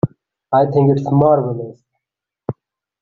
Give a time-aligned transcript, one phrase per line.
[0.51, 1.79] I think it's marvelous.